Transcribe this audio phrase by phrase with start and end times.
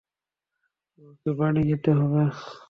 [0.91, 2.21] তোমাকে বাড়ি যেতে হবে।